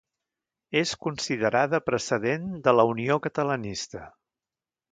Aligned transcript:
És 0.79 0.93
considerada 1.07 1.79
precedent 1.89 2.49
de 2.69 2.75
la 2.79 2.89
Unió 2.95 3.19
Catalanista. 3.27 4.05